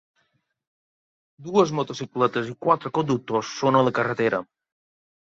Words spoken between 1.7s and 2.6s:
motocicletes i